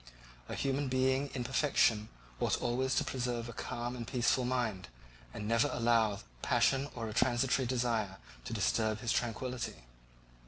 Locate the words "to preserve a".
2.95-3.53